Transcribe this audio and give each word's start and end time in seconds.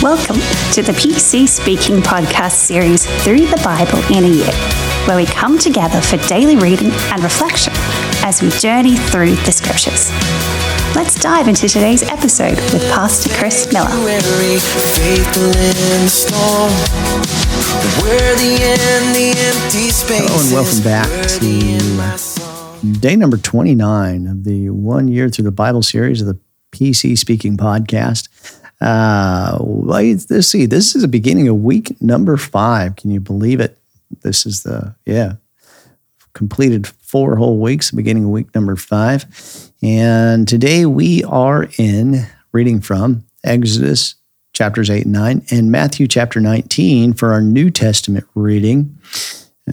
Welcome 0.00 0.36
to 0.74 0.82
the 0.82 0.92
PC 0.92 1.48
Speaking 1.48 1.96
podcast 1.96 2.52
series 2.52 3.04
Through 3.24 3.46
the 3.46 3.60
Bible 3.64 3.98
in 4.16 4.22
a 4.22 4.28
Year, 4.28 4.52
where 5.08 5.16
we 5.16 5.26
come 5.26 5.58
together 5.58 6.00
for 6.00 6.18
daily 6.28 6.54
reading 6.54 6.92
and 7.10 7.20
reflection 7.24 7.72
as 8.22 8.40
we 8.40 8.48
journey 8.50 8.96
through 8.96 9.34
the 9.34 9.50
scriptures. 9.50 10.12
Let's 10.94 11.20
dive 11.20 11.48
into 11.48 11.68
today's 11.68 12.04
episode 12.04 12.54
with 12.72 12.88
Pastor 12.92 13.34
Chris 13.34 13.72
Miller. 13.72 13.88
Hello 13.90 14.06
and 20.22 20.52
welcome 20.52 20.84
back 20.84 21.08
to 21.26 23.00
day 23.00 23.16
number 23.16 23.36
29 23.36 24.26
of 24.28 24.44
the 24.44 24.70
one 24.70 25.08
year 25.08 25.28
through 25.28 25.46
the 25.46 25.50
Bible 25.50 25.82
series 25.82 26.20
of 26.20 26.28
the 26.28 26.38
PC 26.70 27.18
Speaking 27.18 27.56
podcast. 27.56 28.28
Uh, 28.80 29.58
let's 29.60 30.26
see. 30.46 30.66
This 30.66 30.94
is 30.94 31.02
the 31.02 31.08
beginning 31.08 31.48
of 31.48 31.56
week 31.56 32.00
number 32.00 32.36
five. 32.36 32.96
Can 32.96 33.10
you 33.10 33.20
believe 33.20 33.60
it? 33.60 33.78
This 34.22 34.46
is 34.46 34.62
the 34.62 34.94
yeah 35.04 35.34
completed 36.32 36.86
four 36.86 37.36
whole 37.36 37.58
weeks, 37.58 37.90
beginning 37.90 38.24
of 38.24 38.30
week 38.30 38.54
number 38.54 38.76
five, 38.76 39.26
and 39.82 40.46
today 40.46 40.86
we 40.86 41.24
are 41.24 41.68
in 41.78 42.26
reading 42.52 42.80
from 42.80 43.24
Exodus 43.44 44.14
chapters 44.52 44.90
eight 44.90 45.04
and 45.04 45.12
nine 45.12 45.44
and 45.50 45.72
Matthew 45.72 46.06
chapter 46.06 46.40
nineteen 46.40 47.12
for 47.12 47.32
our 47.32 47.40
New 47.40 47.70
Testament 47.70 48.26
reading. 48.34 48.96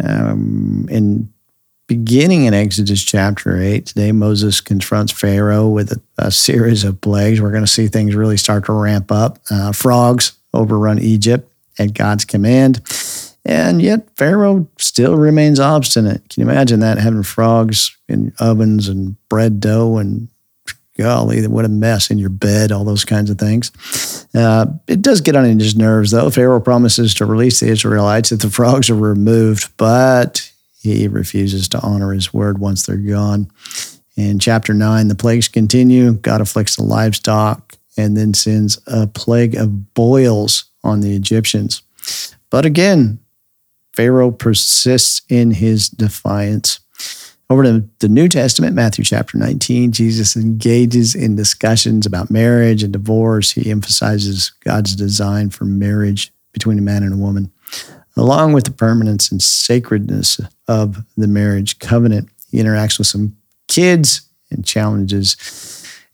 Um, 0.03 0.87
in 0.89 1.31
beginning 1.87 2.45
in 2.45 2.53
Exodus 2.53 3.03
chapter 3.03 3.57
8, 3.59 3.85
today 3.85 4.11
Moses 4.11 4.61
confronts 4.61 5.11
Pharaoh 5.11 5.67
with 5.67 5.91
a, 5.91 6.01
a 6.17 6.31
series 6.31 6.83
of 6.83 7.01
plagues. 7.01 7.41
We're 7.41 7.51
going 7.51 7.63
to 7.63 7.71
see 7.71 7.87
things 7.87 8.15
really 8.15 8.37
start 8.37 8.65
to 8.65 8.73
ramp 8.73 9.11
up. 9.11 9.39
Uh, 9.49 9.71
frogs 9.71 10.33
overrun 10.53 10.99
Egypt 10.99 11.51
at 11.77 11.93
God's 11.93 12.25
command. 12.25 12.81
And 13.45 13.81
yet 13.81 14.09
Pharaoh 14.15 14.67
still 14.79 15.15
remains 15.15 15.59
obstinate. 15.59 16.27
Can 16.29 16.41
you 16.41 16.49
imagine 16.49 16.79
that? 16.79 16.97
Having 16.97 17.23
frogs 17.23 17.95
in 18.07 18.33
ovens 18.39 18.87
and 18.87 19.17
bread 19.29 19.59
dough 19.59 19.97
and 19.97 20.29
golly, 20.97 21.45
what 21.45 21.65
a 21.65 21.69
mess 21.69 22.09
in 22.09 22.17
your 22.17 22.29
bed, 22.29 22.71
all 22.71 22.85
those 22.85 23.05
kinds 23.05 23.29
of 23.29 23.37
things. 23.37 24.27
Uh, 24.33 24.65
it 24.87 25.01
does 25.01 25.21
get 25.21 25.35
on 25.35 25.43
his 25.59 25.75
nerves, 25.75 26.09
though. 26.09 26.31
Pharaoh 26.31 26.59
promises 26.59 27.13
to 27.15 27.25
release 27.25 27.59
the 27.59 27.67
Israelites 27.67 28.31
if 28.31 28.39
the 28.39 28.49
frogs 28.49 28.89
are 28.89 28.95
removed, 28.95 29.69
but 29.77 30.51
he 30.93 31.07
refuses 31.07 31.67
to 31.69 31.81
honor 31.81 32.13
his 32.13 32.33
word 32.33 32.59
once 32.59 32.85
they're 32.85 32.97
gone. 32.97 33.49
In 34.15 34.39
chapter 34.39 34.73
9, 34.73 35.07
the 35.07 35.15
plagues 35.15 35.47
continue. 35.47 36.13
God 36.13 36.41
afflicts 36.41 36.75
the 36.75 36.83
livestock 36.83 37.73
and 37.97 38.15
then 38.15 38.33
sends 38.33 38.79
a 38.87 39.07
plague 39.07 39.55
of 39.55 39.93
boils 39.93 40.65
on 40.83 41.01
the 41.01 41.15
Egyptians. 41.15 41.81
But 42.49 42.65
again, 42.65 43.19
Pharaoh 43.93 44.31
persists 44.31 45.21
in 45.29 45.51
his 45.51 45.89
defiance. 45.89 46.79
Over 47.49 47.63
to 47.63 47.87
the 47.99 48.09
New 48.09 48.27
Testament, 48.27 48.75
Matthew 48.75 49.05
chapter 49.05 49.37
19, 49.37 49.91
Jesus 49.91 50.35
engages 50.35 51.13
in 51.13 51.35
discussions 51.35 52.05
about 52.05 52.31
marriage 52.31 52.83
and 52.83 52.91
divorce. 52.91 53.51
He 53.51 53.69
emphasizes 53.69 54.51
God's 54.63 54.95
design 54.95 55.49
for 55.49 55.65
marriage 55.65 56.33
between 56.53 56.79
a 56.79 56.81
man 56.81 57.03
and 57.03 57.13
a 57.13 57.17
woman 57.17 57.51
along 58.17 58.53
with 58.53 58.65
the 58.65 58.71
permanence 58.71 59.31
and 59.31 59.41
sacredness 59.41 60.39
of 60.67 61.03
the 61.17 61.27
marriage 61.27 61.79
covenant. 61.79 62.29
He 62.49 62.59
interacts 62.59 62.97
with 62.97 63.07
some 63.07 63.35
kids 63.67 64.29
and 64.51 64.65
challenges 64.65 65.35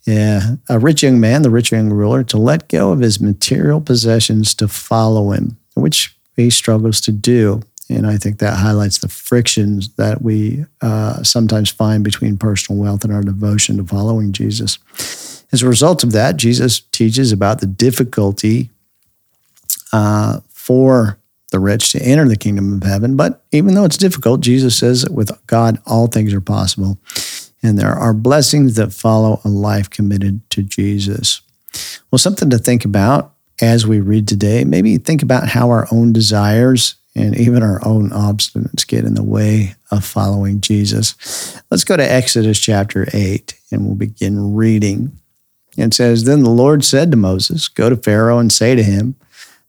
a 0.07 0.79
rich 0.79 1.03
young 1.03 1.19
man, 1.19 1.41
the 1.41 1.49
rich 1.49 1.71
young 1.71 1.89
ruler, 1.89 2.23
to 2.23 2.37
let 2.37 2.67
go 2.69 2.91
of 2.91 2.99
his 2.99 3.19
material 3.19 3.81
possessions 3.81 4.53
to 4.55 4.67
follow 4.67 5.31
him, 5.31 5.57
which 5.75 6.15
he 6.35 6.49
struggles 6.49 7.01
to 7.01 7.11
do. 7.11 7.61
And 7.89 8.07
I 8.07 8.17
think 8.17 8.39
that 8.39 8.57
highlights 8.57 8.99
the 8.99 9.09
frictions 9.09 9.89
that 9.95 10.21
we 10.21 10.65
uh, 10.81 11.23
sometimes 11.23 11.69
find 11.69 12.03
between 12.03 12.37
personal 12.37 12.81
wealth 12.81 13.03
and 13.03 13.13
our 13.13 13.21
devotion 13.21 13.77
to 13.77 13.83
following 13.83 14.31
Jesus. 14.31 14.79
As 15.51 15.61
a 15.61 15.67
result 15.67 16.03
of 16.03 16.13
that, 16.13 16.37
Jesus 16.37 16.79
teaches 16.79 17.31
about 17.31 17.59
the 17.59 17.67
difficulty 17.67 18.69
uh, 19.91 20.39
for 20.49 21.17
the 21.51 21.59
rich 21.59 21.91
to 21.91 22.01
enter 22.01 22.27
the 22.27 22.35
kingdom 22.35 22.73
of 22.73 22.83
heaven. 22.83 23.15
But 23.15 23.43
even 23.51 23.75
though 23.75 23.85
it's 23.85 23.97
difficult, 23.97 24.41
Jesus 24.41 24.77
says 24.77 25.03
that 25.03 25.13
with 25.13 25.31
God, 25.47 25.79
all 25.85 26.07
things 26.07 26.33
are 26.33 26.41
possible. 26.41 26.97
And 27.61 27.77
there 27.77 27.93
are 27.93 28.13
blessings 28.13 28.75
that 28.75 28.93
follow 28.93 29.39
a 29.45 29.49
life 29.49 29.89
committed 29.89 30.49
to 30.51 30.63
Jesus. 30.63 31.41
Well, 32.09 32.19
something 32.19 32.49
to 32.49 32.57
think 32.57 32.85
about 32.85 33.33
as 33.61 33.85
we 33.85 33.99
read 33.99 34.27
today. 34.27 34.63
Maybe 34.63 34.97
think 34.97 35.21
about 35.21 35.49
how 35.49 35.69
our 35.69 35.87
own 35.91 36.11
desires 36.11 36.95
and 37.15 37.37
even 37.37 37.61
our 37.61 37.85
own 37.85 38.09
obstinates 38.09 38.87
get 38.87 39.03
in 39.03 39.15
the 39.15 39.23
way 39.23 39.75
of 39.91 40.05
following 40.05 40.61
Jesus. 40.61 41.61
Let's 41.69 41.83
go 41.83 41.97
to 41.97 42.11
Exodus 42.11 42.59
chapter 42.59 43.07
8 43.13 43.53
and 43.71 43.85
we'll 43.85 43.95
begin 43.95 44.55
reading. 44.55 45.11
It 45.77 45.93
says, 45.93 46.23
Then 46.23 46.43
the 46.43 46.49
Lord 46.49 46.83
said 46.83 47.11
to 47.11 47.17
Moses, 47.17 47.67
Go 47.67 47.89
to 47.89 47.97
Pharaoh 47.97 48.39
and 48.39 48.51
say 48.51 48.75
to 48.75 48.83
him, 48.83 49.15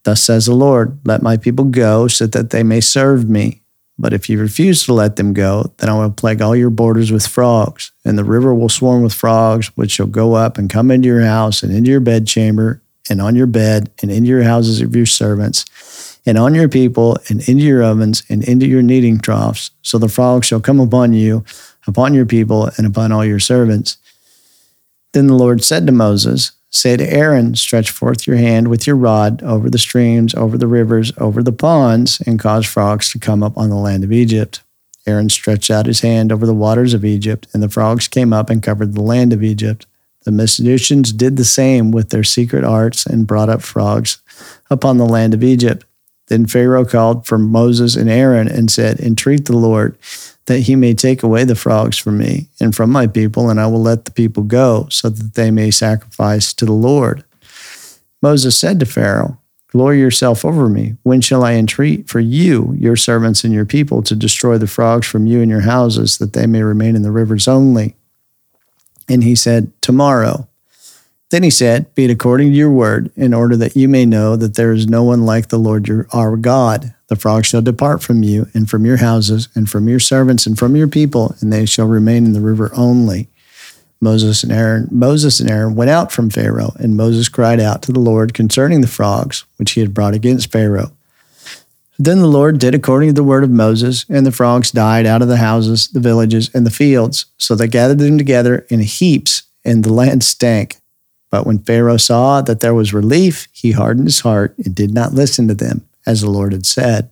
Thus 0.05 0.23
says 0.23 0.47
the 0.47 0.55
Lord, 0.55 0.99
let 1.05 1.23
my 1.23 1.37
people 1.37 1.67
go 1.67 2.09
so 2.09 2.27
that 2.27 2.51
they 2.51 2.63
may 2.63 2.81
serve 2.81 3.29
me. 3.29 3.63
But 3.99 4.13
if 4.13 4.29
you 4.29 4.41
refuse 4.41 4.85
to 4.85 4.95
let 4.95 5.17
them 5.17 5.33
go, 5.33 5.73
then 5.79 5.89
I 5.89 5.95
will 5.95 6.11
plague 6.11 6.43
all 6.43 6.57
your 6.57 6.71
borders 6.71 7.13
with 7.13 7.27
frogs, 7.27 7.93
and 8.05 8.19
the 8.19 8.25
river 8.25 8.55
will 8.55 8.69
swarm 8.69 9.03
with 9.03 9.15
frogs, 9.15 9.69
which 9.77 9.93
shall 9.93 10.07
go 10.07 10.35
up 10.35 10.59
and 10.59 10.69
come 10.71 10.91
into 10.91 11.07
your 11.07 11.23
house 11.23 11.62
and 11.62 11.73
into 11.73 11.91
your 11.91 12.01
bedchamber 12.01 12.83
and 13.09 13.21
on 13.21 13.37
your 13.37 13.47
bed 13.47 13.91
and 14.01 14.11
into 14.11 14.29
your 14.29 14.43
houses 14.43 14.81
of 14.81 14.97
your 14.97 15.07
servants 15.07 16.19
and 16.25 16.39
on 16.39 16.55
your 16.55 16.69
people 16.69 17.17
and 17.29 17.47
into 17.49 17.65
your 17.65 17.83
ovens 17.83 18.23
and 18.29 18.43
into 18.45 18.67
your 18.67 18.83
kneading 18.83 19.21
troughs. 19.21 19.71
So 19.83 19.99
the 19.99 20.09
frogs 20.09 20.47
shall 20.47 20.61
come 20.61 20.81
upon 20.81 21.12
you, 21.12 21.45
upon 21.87 22.15
your 22.15 22.27
people, 22.27 22.71
and 22.77 22.87
upon 22.87 23.12
all 23.12 23.25
your 23.25 23.41
servants. 23.41 23.99
Then 25.12 25.27
the 25.27 25.35
Lord 25.35 25.62
said 25.62 25.87
to 25.87 25.93
Moses, 25.93 26.53
Say 26.75 26.97
to 26.97 27.12
Aaron, 27.12 27.55
Stretch 27.55 27.91
forth 27.91 28.27
your 28.27 28.37
hand 28.37 28.69
with 28.69 28.87
your 28.87 28.97
rod 28.97 29.43
over 29.43 29.69
the 29.69 29.78
streams, 29.78 30.34
over 30.34 30.56
the 30.56 30.66
rivers, 30.66 31.12
over 31.19 31.43
the 31.43 31.53
ponds, 31.53 32.22
and 32.27 32.41
cause 32.41 32.65
frogs 32.66 33.12
to 33.12 33.19
come 33.19 33.43
up 33.43 33.59
on 33.59 33.69
the 33.69 33.77
land 33.77 34.05
of 34.05 34.12
Egypt. 34.12 34.62
Aaron 35.06 35.28
stretched 35.28 35.71
out 35.71 35.84
his 35.84 36.00
hand 36.00 36.32
over 36.32 36.47
the 36.47 36.55
waters 36.55 36.94
of 36.94 37.05
Egypt, 37.05 37.47
and 37.53 37.62
the 37.62 37.69
frogs 37.69 38.09
came 38.09 38.32
up 38.32 38.49
and 38.49 38.62
covered 38.62 38.94
the 38.94 39.03
land 39.03 39.34
of 39.34 39.44
Egypt. 39.44 39.87
The 40.25 40.32
Magicians 40.32 41.12
did 41.12 41.37
the 41.37 41.44
same 41.44 41.91
with 41.91 42.09
their 42.09 42.25
secret 42.25 42.65
arts 42.65 43.05
and 43.05 43.27
brought 43.27 43.50
up 43.50 43.61
frogs 43.61 44.22
upon 44.71 44.97
the 44.97 45.05
land 45.05 45.34
of 45.34 45.44
Egypt. 45.44 45.84
Then 46.28 46.47
Pharaoh 46.47 46.87
called 46.87 47.27
for 47.27 47.37
Moses 47.37 47.97
and 47.97 48.09
Aaron 48.09 48.49
and 48.49 48.71
said, 48.71 48.99
Entreat 49.00 49.44
the 49.44 49.56
Lord 49.56 49.99
that 50.47 50.61
he 50.61 50.77
may 50.77 50.95
take 50.95 51.23
away 51.23 51.45
the 51.45 51.55
frogs 51.55 51.99
from 51.99 52.19
me 52.19 52.49
and 52.61 52.75
from 52.75 52.91
my 52.91 53.07
people, 53.07 53.49
and 53.49 53.61
I 53.61 53.67
will 53.67 53.83
let 53.83 54.05
the 54.05 54.11
people 54.11 54.43
go, 54.43 54.87
so 54.91 55.09
that 55.09 55.35
they 55.35 55.51
may 55.51 55.71
sacrifice 55.71 56.53
to 56.55 56.65
the 56.65 56.73
Lord. 56.73 57.25
Moses 58.21 58.57
said 58.57 58.81
to 58.81 58.87
Pharaoh, 58.87 59.39
Glory 59.73 59.99
yourself 59.99 60.45
over 60.45 60.69
me. 60.69 60.97
When 61.03 61.23
shall 61.23 61.43
I 61.43 61.55
entreat 61.55 62.07
for 62.07 62.21
you, 62.21 62.75
your 62.79 62.95
servants 62.95 63.43
and 63.43 63.55
your 63.55 63.65
people, 63.65 64.03
to 64.03 64.15
destroy 64.15 64.59
the 64.59 64.67
frogs 64.67 65.07
from 65.07 65.27
you 65.27 65.41
and 65.41 65.51
your 65.51 65.63
houses, 65.63 66.19
that 66.19 66.35
they 66.35 66.47
may 66.47 66.63
remain 66.63 66.95
in 66.95 67.01
the 67.01 67.11
rivers 67.11 67.49
only? 67.49 67.97
And 69.09 69.25
he 69.25 69.35
said, 69.35 69.73
Tomorrow. 69.81 70.47
Then 71.31 71.43
he 71.43 71.49
said, 71.49 71.95
Be 71.95 72.05
it 72.05 72.11
according 72.11 72.51
to 72.51 72.57
your 72.57 72.71
word, 72.71 73.11
in 73.17 73.33
order 73.33 73.57
that 73.57 73.75
you 73.75 73.89
may 73.89 74.05
know 74.05 74.37
that 74.37 74.57
there 74.57 74.73
is 74.73 74.87
no 74.87 75.05
one 75.05 75.25
like 75.25 75.49
the 75.49 75.59
Lord 75.59 75.89
your, 75.89 76.07
our 76.13 76.37
God. 76.37 76.95
The 77.12 77.17
frogs 77.17 77.47
shall 77.47 77.61
depart 77.61 78.03
from 78.03 78.23
you, 78.23 78.47
and 78.55 78.71
from 78.71 78.87
your 78.87 78.97
houses, 78.97 79.50
and 79.55 79.69
from 79.69 79.87
your 79.87 80.00
servants, 80.00 80.47
and 80.47 80.59
from 80.59 80.77
your 80.77 80.89
people, 80.89 81.37
and 81.41 81.53
they 81.53 81.67
shall 81.67 81.87
remain 81.87 82.25
in 82.25 82.33
the 82.33 82.41
river 82.41 82.70
only. 82.75 83.29
Moses 84.00 84.43
and 84.43 84.50
Aaron, 84.50 84.88
Moses 84.91 85.38
and 85.38 85.50
Aaron 85.50 85.75
went 85.75 85.91
out 85.91 86.11
from 86.11 86.31
Pharaoh, 86.31 86.73
and 86.79 86.97
Moses 86.97 87.29
cried 87.29 87.61
out 87.61 87.82
to 87.82 87.93
the 87.93 88.00
Lord 88.00 88.32
concerning 88.32 88.81
the 88.81 88.87
frogs 88.87 89.44
which 89.59 89.73
he 89.73 89.82
had 89.82 89.93
brought 89.93 90.14
against 90.14 90.50
Pharaoh. 90.50 90.91
Then 91.99 92.20
the 92.20 92.26
Lord 92.29 92.59
did 92.59 92.75
according 92.75 93.11
to 93.11 93.14
the 93.14 93.23
word 93.23 93.44
of 93.44 93.50
Moses, 93.50 94.06
and 94.09 94.25
the 94.25 94.32
frogs 94.32 94.70
died 94.70 95.05
out 95.05 95.20
of 95.20 95.29
the 95.29 95.37
houses, 95.37 95.88
the 95.88 96.00
villages, 96.00 96.49
and 96.55 96.64
the 96.64 96.70
fields. 96.70 97.26
So 97.37 97.55
they 97.55 97.69
gathered 97.69 97.99
them 97.99 98.17
together 98.17 98.64
in 98.70 98.81
heaps, 98.81 99.43
and 99.67 99.85
the 99.85 99.93
land 99.93 100.25
stank. 100.25 100.79
But 101.31 101.47
when 101.47 101.59
Pharaoh 101.59 101.99
saw 101.99 102.41
that 102.41 102.61
there 102.61 102.73
was 102.73 102.94
relief, 102.94 103.49
he 103.53 103.73
hardened 103.73 104.06
his 104.06 104.20
heart 104.20 104.55
and 104.64 104.75
did 104.75 104.94
not 104.94 105.12
listen 105.12 105.47
to 105.49 105.55
them, 105.55 105.87
as 106.06 106.20
the 106.20 106.31
Lord 106.31 106.52
had 106.52 106.66
said. 106.66 107.10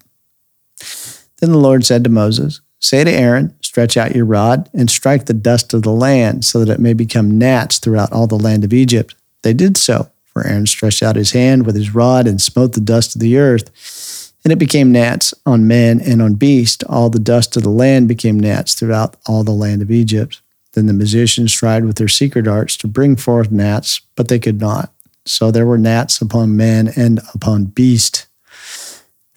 Then 1.40 1.52
the 1.52 1.58
Lord 1.58 1.84
said 1.84 2.04
to 2.04 2.10
Moses, 2.10 2.60
Say 2.80 3.04
to 3.04 3.10
Aaron, 3.10 3.54
Stretch 3.60 3.96
out 3.96 4.16
your 4.16 4.24
rod 4.24 4.68
and 4.74 4.90
strike 4.90 5.26
the 5.26 5.34
dust 5.34 5.72
of 5.74 5.82
the 5.82 5.92
land, 5.92 6.44
so 6.44 6.64
that 6.64 6.72
it 6.72 6.80
may 6.80 6.92
become 6.92 7.38
gnats 7.38 7.78
throughout 7.78 8.12
all 8.12 8.26
the 8.26 8.38
land 8.38 8.64
of 8.64 8.72
Egypt. 8.72 9.14
They 9.42 9.52
did 9.52 9.76
so, 9.76 10.10
for 10.24 10.46
Aaron 10.46 10.66
stretched 10.66 11.02
out 11.02 11.16
his 11.16 11.32
hand 11.32 11.66
with 11.66 11.76
his 11.76 11.94
rod 11.94 12.26
and 12.26 12.40
smote 12.40 12.72
the 12.72 12.80
dust 12.80 13.14
of 13.14 13.20
the 13.20 13.38
earth. 13.38 14.32
And 14.44 14.52
it 14.52 14.58
became 14.58 14.90
gnats 14.90 15.34
on 15.44 15.68
men 15.68 16.00
and 16.00 16.20
on 16.22 16.34
beast. 16.34 16.82
All 16.88 17.10
the 17.10 17.18
dust 17.18 17.56
of 17.56 17.62
the 17.62 17.70
land 17.70 18.08
became 18.08 18.40
gnats 18.40 18.74
throughout 18.74 19.16
all 19.26 19.44
the 19.44 19.50
land 19.52 19.82
of 19.82 19.90
Egypt. 19.90 20.40
Then 20.72 20.86
the 20.86 20.92
magicians 20.92 21.52
tried 21.52 21.84
with 21.84 21.96
their 21.96 22.08
secret 22.08 22.48
arts 22.48 22.76
to 22.78 22.86
bring 22.86 23.16
forth 23.16 23.50
gnats, 23.50 24.00
but 24.16 24.28
they 24.28 24.38
could 24.38 24.60
not. 24.60 24.92
So 25.26 25.50
there 25.50 25.66
were 25.66 25.78
gnats 25.78 26.20
upon 26.20 26.56
man 26.56 26.90
and 26.96 27.20
upon 27.34 27.66
beast. 27.66 28.26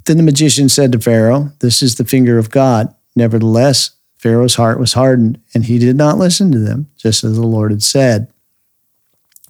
Then 0.05 0.17
the 0.17 0.23
magician 0.23 0.69
said 0.69 0.91
to 0.91 0.99
Pharaoh, 0.99 1.51
This 1.59 1.81
is 1.81 1.95
the 1.95 2.05
finger 2.05 2.37
of 2.37 2.49
God. 2.49 2.93
Nevertheless, 3.15 3.91
Pharaoh's 4.17 4.55
heart 4.55 4.79
was 4.79 4.93
hardened, 4.93 5.39
and 5.53 5.65
he 5.65 5.79
did 5.79 5.95
not 5.95 6.17
listen 6.17 6.51
to 6.51 6.59
them, 6.59 6.89
just 6.97 7.23
as 7.23 7.35
the 7.35 7.45
Lord 7.45 7.71
had 7.71 7.83
said. 7.83 8.31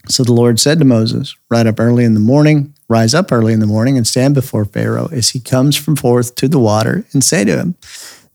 So 0.07 0.23
the 0.23 0.33
Lord 0.33 0.59
said 0.59 0.79
to 0.79 0.85
Moses, 0.85 1.35
Rise 1.49 1.65
up 1.65 1.79
early 1.79 2.03
in 2.03 2.13
the 2.13 2.19
morning, 2.19 2.73
rise 2.89 3.13
up 3.13 3.31
early 3.31 3.53
in 3.53 3.59
the 3.61 3.67
morning, 3.67 3.97
and 3.97 4.05
stand 4.05 4.33
before 4.33 4.65
Pharaoh 4.65 5.09
as 5.11 5.29
he 5.29 5.39
comes 5.39 5.77
from 5.77 5.95
forth 5.95 6.35
to 6.35 6.47
the 6.47 6.59
water, 6.59 7.05
and 7.13 7.23
say 7.23 7.45
to 7.45 7.57
him, 7.57 7.75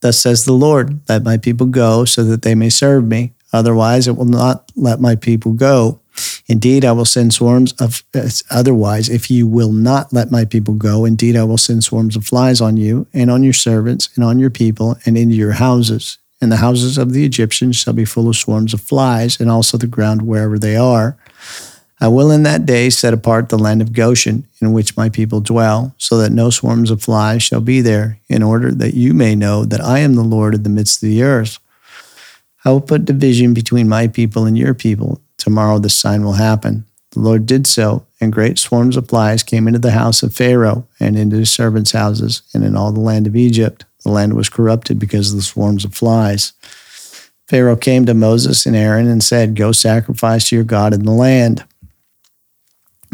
Thus 0.01 0.19
says 0.19 0.45
the 0.45 0.53
Lord, 0.53 1.01
Let 1.09 1.25
my 1.25 1.37
people 1.37 1.67
go, 1.67 2.05
so 2.05 2.25
that 2.25 2.43
they 2.43 2.55
may 2.55 2.71
serve 2.71 3.05
me. 3.05 3.35
Otherwise, 3.53 4.09
it 4.09 4.17
will 4.17 4.25
not 4.25 4.71
let 4.77 5.01
my 5.01 5.15
people 5.17 5.53
go. 5.53 6.01
Indeed, 6.49 6.85
I 6.85 6.93
will 6.93 7.05
send 7.05 7.35
swarms 7.35 7.73
of, 7.75 8.03
uh, 8.15 8.29
otherwise, 8.51 9.11
if 9.11 9.31
you 9.31 9.47
will 9.47 9.73
not 9.73 10.13
let 10.15 10.31
my 10.31 10.47
people 10.47 10.75
go, 10.75 11.05
indeed, 11.05 11.37
I 11.37 11.45
will 11.45 11.59
send 11.59 11.85
swarms 11.85 12.17
of 12.17 12.25
flies 12.25 12.63
on 12.63 12.79
you 12.79 13.07
and 13.13 13.31
on 13.31 13.43
your 13.43 13.53
servants 13.53 14.09
and 14.15 14.25
on 14.25 14.39
your 14.39 14.49
people 14.49 14.97
and 15.05 15.19
into 15.19 15.35
your 15.35 15.53
houses. 15.53 16.17
And 16.41 16.51
the 16.51 16.57
houses 16.57 16.97
of 16.97 17.13
the 17.13 17.25
Egyptians 17.25 17.77
shall 17.77 17.93
be 17.93 18.07
full 18.07 18.29
of 18.29 18.37
swarms 18.37 18.73
of 18.73 18.81
flies, 18.81 19.41
and 19.41 19.51
also 19.51 19.77
the 19.77 19.87
ground 19.87 20.23
wherever 20.23 20.59
they 20.59 20.77
are. 20.77 21.19
I 22.01 22.09
will 22.09 22.31
in 22.31 22.45
that 22.45 22.65
day 22.65 22.91
set 22.91 23.13
apart 23.13 23.49
the 23.49 23.59
land 23.59 23.83
of 23.83 23.93
Goshen, 23.93 24.47
in 24.61 24.73
which 24.73 24.97
my 24.97 25.09
people 25.09 25.41
dwell, 25.41 25.95
so 25.99 26.17
that 26.19 26.31
no 26.31 26.49
swarms 26.49 26.93
of 26.93 27.03
flies 27.03 27.43
shall 27.43 27.61
be 27.61 27.81
there, 27.81 28.21
in 28.29 28.43
order 28.43 28.71
that 28.71 28.95
you 28.95 29.15
may 29.15 29.35
know 29.35 29.65
that 29.65 29.81
I 29.81 29.99
am 29.99 30.15
the 30.15 30.23
Lord 30.23 30.55
in 30.55 30.63
the 30.63 30.71
midst 30.71 31.03
of 31.03 31.09
the 31.09 31.25
earth. 31.25 31.59
I 32.65 32.71
will 32.71 32.81
put 32.81 33.05
division 33.05 33.53
between 33.53 33.89
my 33.89 34.07
people 34.07 34.47
and 34.47 34.57
your 34.57 34.75
people. 34.75 35.21
Tomorrow 35.39 35.79
this 35.79 35.95
sign 35.95 36.25
will 36.25 36.35
happen. 36.35 36.85
The 37.13 37.21
Lord 37.21 37.47
did 37.47 37.67
so, 37.67 38.07
and 38.21 38.33
great 38.33 38.59
swarms 38.59 38.97
of 38.97 39.09
flies 39.09 39.43
came 39.43 39.67
into 39.67 39.79
the 39.79 39.93
house 39.93 40.23
of 40.23 40.35
Pharaoh, 40.35 40.87
and 41.01 41.17
into 41.17 41.37
his 41.37 41.51
servants' 41.51 41.93
houses, 41.93 42.43
and 42.53 42.63
in 42.63 42.77
all 42.77 42.93
the 42.93 43.01
land 43.01 43.27
of 43.27 43.37
Egypt. 43.37 43.85
The 44.05 44.11
land 44.11 44.35
was 44.35 44.49
corrupted 44.49 44.99
because 44.99 45.31
of 45.31 45.37
the 45.37 45.43
swarms 45.43 45.85
of 45.85 45.95
flies. 45.95 46.53
Pharaoh 47.47 47.77
came 47.77 48.05
to 48.05 48.15
Moses 48.15 48.67
and 48.67 48.77
Aaron 48.77 49.09
and 49.09 49.23
said, 49.23 49.57
Go 49.57 49.73
sacrifice 49.73 50.49
to 50.49 50.57
your 50.57 50.65
God 50.65 50.93
in 50.93 51.05
the 51.05 51.13
land. 51.13 51.65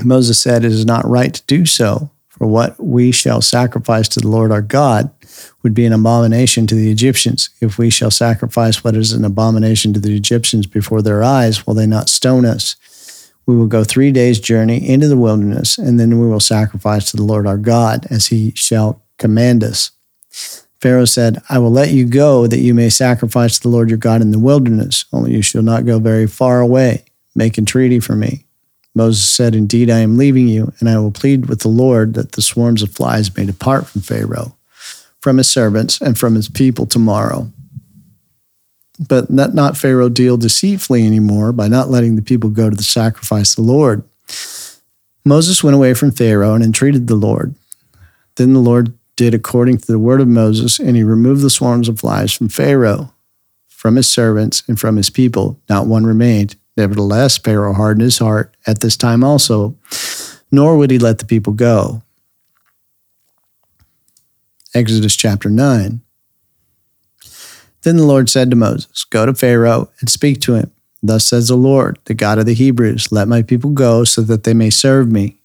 Moses 0.03 0.41
said, 0.41 0.65
It 0.65 0.73
is 0.73 0.85
not 0.85 1.09
right 1.09 1.33
to 1.33 1.43
do 1.47 1.65
so, 1.65 2.11
for 2.39 2.47
what 2.47 2.83
we 2.83 3.13
shall 3.13 3.41
sacrifice 3.41 4.09
to 4.09 4.21
the 4.21 4.29
Lord 4.29 4.51
our 4.51 4.63
God 4.63 5.11
would 5.63 5.73
be 5.73 5.87
an 5.87 5.93
abomination 5.93 6.67
to 6.67 6.75
the 6.75 6.91
Egyptians. 6.91 7.51
If 7.61 7.79
we 7.79 7.91
shall 7.91 8.11
sacrifice 8.11 8.83
what 8.83 8.97
is 8.97 9.13
an 9.13 9.25
abomination 9.25 9.93
to 9.93 10.01
the 10.01 10.17
Egyptians 10.17 10.67
before 10.67 11.01
their 11.01 11.23
eyes, 11.23 11.67
will 11.67 11.75
they 11.75 11.87
not 11.87 12.09
stone 12.09 12.45
us? 12.45 12.77
We 13.47 13.57
will 13.57 13.67
go 13.67 13.85
three 13.85 14.11
days' 14.11 14.41
journey 14.41 14.89
into 14.89 15.07
the 15.07 15.17
wilderness, 15.17 15.79
and 15.79 16.01
then 16.01 16.19
we 16.19 16.27
will 16.27 16.41
sacrifice 16.41 17.11
to 17.11 17.17
the 17.17 17.23
Lord 17.23 17.47
our 17.47 17.59
God, 17.59 18.07
as 18.11 18.27
he 18.27 18.53
shall 18.53 19.03
command 19.19 19.63
us. 19.63 19.91
Pharaoh 20.81 21.05
said, 21.05 21.41
I 21.49 21.59
will 21.59 21.71
let 21.71 21.93
you 21.93 22.05
go 22.05 22.47
that 22.47 22.59
you 22.59 22.75
may 22.75 22.91
sacrifice 22.91 23.57
to 23.57 23.63
the 23.63 23.69
Lord 23.69 23.91
your 23.91 23.99
God 23.99 24.21
in 24.21 24.33
the 24.33 24.39
wilderness, 24.39 25.05
only 25.13 25.33
you 25.33 25.43
shall 25.43 25.63
not 25.63 25.87
go 25.87 25.99
very 25.99 26.27
far 26.27 26.61
away. 26.61 27.05
Make 27.35 27.59
entreaty 27.59 28.01
for 28.01 28.15
me. 28.15 28.44
Moses 28.95 29.27
said, 29.27 29.55
Indeed, 29.55 29.91
I 29.91 29.99
am 29.99 30.17
leaving 30.17 30.49
you, 30.49 30.73
and 30.79 30.89
I 30.89 30.99
will 30.99 31.11
plead 31.11 31.47
with 31.47 31.61
the 31.61 31.69
Lord 31.69 32.15
that 32.15 32.33
the 32.33 32.43
swarms 32.43 32.83
of 32.83 32.93
flies 32.93 33.35
may 33.37 33.45
depart 33.45 33.87
from 33.87 34.03
Pharaoh, 34.03 34.57
from 35.21 35.39
his 35.39 35.51
servants, 35.51 36.01
and 36.01 36.17
from 36.17 36.37
his 36.37 36.49
people 36.49 36.87
tomorrow. 36.87 37.51
But 39.09 39.31
let 39.31 39.55
not 39.55 39.77
Pharaoh 39.77 40.09
deal 40.09 40.37
deceitfully 40.37 41.05
anymore 41.05 41.53
by 41.53 41.67
not 41.67 41.91
letting 41.91 42.15
the 42.15 42.23
people 42.23 42.51
go 42.51 42.71
to 42.71 42.77
the 42.77 42.85
sacrifice 42.85 43.51
of 43.51 43.57
the 43.65 43.73
Lord. 43.73 44.05
Moses 45.25 45.65
went 45.65 45.75
away 45.75 45.95
from 45.95 46.13
Pharaoh 46.13 46.55
and 46.55 46.63
entreated 46.63 47.07
the 47.07 47.17
Lord. 47.17 47.55
Then 48.37 48.53
the 48.53 48.61
Lord 48.61 48.93
did 49.17 49.35
according 49.35 49.79
to 49.79 49.87
the 49.87 49.99
word 49.99 50.21
of 50.21 50.29
Moses, 50.29 50.79
and 50.79 50.97
he 50.97 51.03
removed 51.03 51.43
the 51.43 51.51
swarms 51.51 51.89
of 51.89 52.01
flies 52.01 52.33
from 52.33 52.49
Pharaoh, 52.49 53.13
from 53.69 53.97
his 53.97 54.09
servants, 54.09 54.63
and 54.69 54.79
from 54.79 54.97
his 54.97 55.11
people. 55.11 55.59
Not 55.69 55.87
one 55.87 56.05
remained. 56.05 56.57
Nevertheless, 56.77 57.39
Pharaoh 57.39 57.73
hardened 57.73 58.03
his 58.03 58.19
heart 58.19 58.57
at 58.67 58.81
this 58.81 58.97
time 58.97 59.23
also, 59.23 59.77
nor 60.51 60.77
would 60.77 60.91
he 60.91 60.99
let 60.99 61.19
the 61.19 61.27
people 61.27 61.53
go. 61.53 62.03
Exodus 64.75 65.15
chapter 65.15 65.49
9. 65.49 66.01
Then 67.83 67.97
the 67.97 68.07
Lord 68.07 68.29
said 68.29 68.51
to 68.51 68.57
Moses, 68.57 69.05
Go 69.05 69.27
to 69.27 69.35
Pharaoh 69.35 69.91
and 70.01 70.11
speak 70.11 70.41
to 70.43 70.55
him. 70.55 70.73
Thus 71.03 71.27
says 71.27 71.49
the 71.49 71.57
Lord, 71.57 71.99
the 72.07 72.15
God 72.15 72.39
of 72.39 72.47
the 72.47 72.55
Hebrews, 72.55 73.13
Let 73.13 73.29
my 73.29 73.43
people 73.43 73.71
go 73.71 74.05
so 74.05 74.23
that 74.23 74.45
they 74.45 74.55
may 74.55 74.71
serve 74.71 75.11
me. 75.11 75.37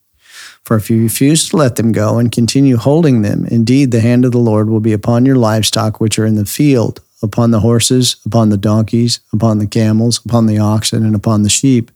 For 0.64 0.78
if 0.78 0.90
you 0.90 1.02
refuse 1.04 1.50
to 1.50 1.58
let 1.58 1.76
them 1.76 1.92
go 1.92 2.18
and 2.18 2.32
continue 2.32 2.78
holding 2.78 3.22
them, 3.22 3.46
indeed 3.46 3.92
the 3.92 4.02
hand 4.02 4.24
of 4.24 4.32
the 4.32 4.38
Lord 4.38 4.70
will 4.70 4.80
be 4.80 4.94
upon 4.94 5.26
your 5.26 5.36
livestock 5.36 6.00
which 6.00 6.18
are 6.18 6.26
in 6.26 6.36
the 6.36 6.46
field, 6.46 7.02
upon 7.22 7.52
the 7.52 7.60
horses, 7.60 8.18
upon 8.26 8.50
the 8.50 8.58
donkeys, 8.58 9.20
upon 9.34 9.60
the 9.60 9.68
camels, 9.68 10.24
upon 10.26 10.46
the 10.46 10.58
oxen, 10.58 11.06
and 11.06 11.16
upon 11.16 11.44
the 11.44 11.50
sheep. 11.50 11.92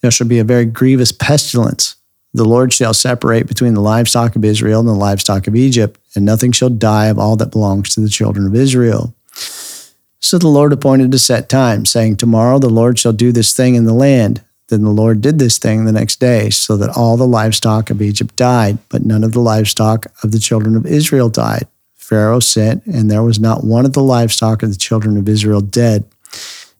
There 0.00 0.10
shall 0.10 0.26
be 0.26 0.38
a 0.38 0.44
very 0.44 0.64
grievous 0.64 1.12
pestilence. 1.12 1.96
The 2.34 2.44
Lord 2.44 2.72
shall 2.72 2.94
separate 2.94 3.46
between 3.46 3.74
the 3.74 3.80
livestock 3.80 4.36
of 4.36 4.44
Israel 4.44 4.80
and 4.80 4.88
the 4.88 4.94
livestock 4.94 5.46
of 5.46 5.54
Egypt, 5.54 6.00
and 6.14 6.24
nothing 6.24 6.52
shall 6.52 6.70
die 6.70 7.06
of 7.06 7.18
all 7.18 7.36
that 7.36 7.52
belongs 7.52 7.94
to 7.94 8.00
the 8.00 8.08
children 8.08 8.46
of 8.46 8.54
Israel. 8.54 9.14
So 10.18 10.38
the 10.38 10.48
Lord 10.48 10.72
appointed 10.72 11.12
a 11.12 11.18
set 11.18 11.48
time, 11.48 11.84
saying, 11.84 12.16
Tomorrow 12.16 12.58
the 12.58 12.70
Lord 12.70 12.98
shall 12.98 13.12
do 13.12 13.32
this 13.32 13.54
thing 13.54 13.74
in 13.74 13.84
the 13.84 13.92
land. 13.92 14.42
Then 14.68 14.82
the 14.82 14.90
Lord 14.90 15.20
did 15.20 15.38
this 15.38 15.58
thing 15.58 15.84
the 15.84 15.92
next 15.92 16.20
day, 16.20 16.48
so 16.48 16.76
that 16.78 16.96
all 16.96 17.16
the 17.16 17.26
livestock 17.26 17.90
of 17.90 18.00
Egypt 18.00 18.34
died, 18.36 18.78
but 18.88 19.04
none 19.04 19.24
of 19.24 19.32
the 19.32 19.40
livestock 19.40 20.06
of 20.22 20.32
the 20.32 20.38
children 20.38 20.74
of 20.76 20.86
Israel 20.86 21.28
died. 21.28 21.66
Pharaoh 22.02 22.40
sent, 22.40 22.84
and 22.86 23.10
there 23.10 23.22
was 23.22 23.38
not 23.38 23.64
one 23.64 23.84
of 23.84 23.92
the 23.92 24.02
livestock 24.02 24.62
of 24.62 24.70
the 24.70 24.76
children 24.76 25.16
of 25.16 25.28
Israel 25.28 25.60
dead. 25.60 26.04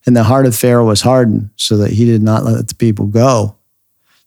And 0.04 0.16
the 0.16 0.24
heart 0.24 0.46
of 0.46 0.56
Pharaoh 0.56 0.86
was 0.86 1.02
hardened, 1.02 1.50
so 1.56 1.76
that 1.76 1.92
he 1.92 2.04
did 2.04 2.22
not 2.22 2.44
let 2.44 2.66
the 2.66 2.74
people 2.74 3.06
go. 3.06 3.54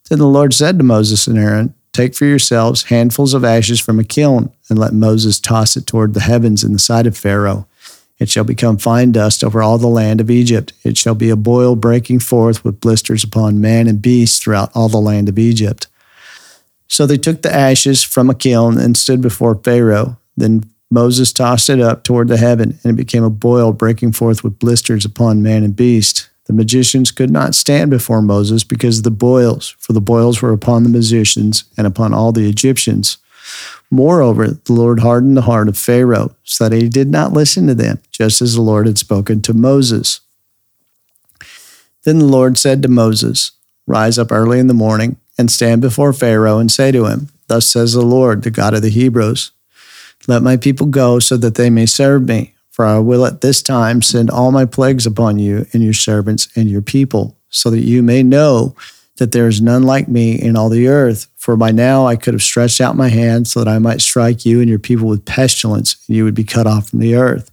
Then 0.08 0.18
the 0.18 0.26
Lord 0.26 0.54
said 0.54 0.78
to 0.78 0.84
Moses 0.84 1.26
and 1.26 1.38
Aaron, 1.38 1.74
Take 1.92 2.14
for 2.14 2.24
yourselves 2.24 2.84
handfuls 2.84 3.34
of 3.34 3.44
ashes 3.44 3.78
from 3.78 4.00
a 4.00 4.04
kiln, 4.04 4.50
and 4.70 4.78
let 4.78 4.94
Moses 4.94 5.38
toss 5.38 5.76
it 5.76 5.86
toward 5.86 6.14
the 6.14 6.20
heavens 6.20 6.64
in 6.64 6.72
the 6.72 6.78
sight 6.78 7.06
of 7.06 7.16
Pharaoh. 7.16 7.66
It 8.18 8.30
shall 8.30 8.44
become 8.44 8.78
fine 8.78 9.12
dust 9.12 9.44
over 9.44 9.62
all 9.62 9.76
the 9.76 9.86
land 9.86 10.22
of 10.22 10.30
Egypt. 10.30 10.72
It 10.82 10.96
shall 10.96 11.14
be 11.14 11.28
a 11.28 11.36
boil 11.36 11.76
breaking 11.76 12.20
forth 12.20 12.64
with 12.64 12.80
blisters 12.80 13.22
upon 13.22 13.60
man 13.60 13.86
and 13.86 14.00
beast 14.00 14.42
throughout 14.42 14.70
all 14.74 14.88
the 14.88 14.96
land 14.96 15.28
of 15.28 15.38
Egypt. 15.38 15.88
So 16.88 17.04
they 17.04 17.18
took 17.18 17.42
the 17.42 17.54
ashes 17.54 18.02
from 18.02 18.30
a 18.30 18.34
kiln 18.34 18.78
and 18.78 18.96
stood 18.96 19.20
before 19.20 19.56
Pharaoh. 19.56 20.18
Then 20.36 20.62
Moses 20.90 21.32
tossed 21.32 21.68
it 21.68 21.80
up 21.80 22.04
toward 22.04 22.28
the 22.28 22.36
heaven, 22.36 22.78
and 22.82 22.92
it 22.92 22.96
became 22.96 23.24
a 23.24 23.30
boil 23.30 23.72
breaking 23.72 24.12
forth 24.12 24.44
with 24.44 24.58
blisters 24.58 25.04
upon 25.04 25.42
man 25.42 25.64
and 25.64 25.74
beast. 25.74 26.28
The 26.44 26.52
magicians 26.52 27.10
could 27.10 27.30
not 27.30 27.56
stand 27.56 27.90
before 27.90 28.22
Moses 28.22 28.62
because 28.62 28.98
of 28.98 29.04
the 29.04 29.10
boils, 29.10 29.74
for 29.80 29.92
the 29.92 30.00
boils 30.00 30.40
were 30.40 30.52
upon 30.52 30.84
the 30.84 30.88
magicians 30.88 31.64
and 31.76 31.86
upon 31.86 32.14
all 32.14 32.30
the 32.30 32.48
Egyptians. 32.48 33.18
Moreover, 33.90 34.48
the 34.48 34.72
Lord 34.72 35.00
hardened 35.00 35.36
the 35.36 35.42
heart 35.42 35.68
of 35.68 35.76
Pharaoh, 35.76 36.36
so 36.44 36.68
that 36.68 36.80
he 36.80 36.88
did 36.88 37.08
not 37.08 37.32
listen 37.32 37.66
to 37.66 37.74
them, 37.74 37.98
just 38.12 38.40
as 38.40 38.54
the 38.54 38.62
Lord 38.62 38.86
had 38.86 38.98
spoken 38.98 39.42
to 39.42 39.54
Moses. 39.54 40.20
Then 42.04 42.20
the 42.20 42.26
Lord 42.26 42.58
said 42.58 42.82
to 42.82 42.88
Moses, 42.88 43.52
Rise 43.88 44.18
up 44.18 44.30
early 44.30 44.60
in 44.60 44.68
the 44.68 44.74
morning, 44.74 45.16
and 45.36 45.50
stand 45.50 45.80
before 45.80 46.12
Pharaoh, 46.12 46.58
and 46.58 46.70
say 46.70 46.92
to 46.92 47.06
him, 47.06 47.28
Thus 47.48 47.66
says 47.66 47.92
the 47.92 48.02
Lord, 48.02 48.42
the 48.42 48.50
God 48.50 48.74
of 48.74 48.82
the 48.82 48.88
Hebrews 48.88 49.50
let 50.26 50.42
my 50.42 50.56
people 50.56 50.86
go 50.86 51.18
so 51.18 51.36
that 51.36 51.54
they 51.54 51.70
may 51.70 51.86
serve 51.86 52.26
me. 52.26 52.54
For 52.70 52.84
I 52.84 52.98
will 52.98 53.24
at 53.24 53.40
this 53.40 53.62
time 53.62 54.02
send 54.02 54.30
all 54.30 54.52
my 54.52 54.66
plagues 54.66 55.06
upon 55.06 55.38
you 55.38 55.66
and 55.72 55.82
your 55.82 55.94
servants 55.94 56.48
and 56.54 56.68
your 56.68 56.82
people, 56.82 57.38
so 57.48 57.70
that 57.70 57.80
you 57.80 58.02
may 58.02 58.22
know 58.22 58.76
that 59.16 59.32
there 59.32 59.48
is 59.48 59.62
none 59.62 59.82
like 59.82 60.08
me 60.08 60.34
in 60.38 60.56
all 60.56 60.68
the 60.68 60.88
earth. 60.88 61.26
For 61.36 61.56
by 61.56 61.70
now 61.70 62.06
I 62.06 62.16
could 62.16 62.34
have 62.34 62.42
stretched 62.42 62.82
out 62.82 62.94
my 62.94 63.08
hand 63.08 63.48
so 63.48 63.60
that 63.60 63.68
I 63.68 63.78
might 63.78 64.02
strike 64.02 64.44
you 64.44 64.60
and 64.60 64.68
your 64.68 64.78
people 64.78 65.08
with 65.08 65.24
pestilence, 65.24 65.96
and 66.06 66.16
you 66.16 66.24
would 66.24 66.34
be 66.34 66.44
cut 66.44 66.66
off 66.66 66.90
from 66.90 66.98
the 66.98 67.14
earth. 67.14 67.50